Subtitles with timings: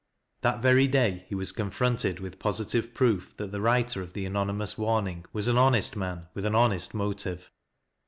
[0.41, 4.75] That very day he was confronted mth positive proof that the writer of the anonymous
[4.75, 7.51] warning was an honest man, with an honest motive.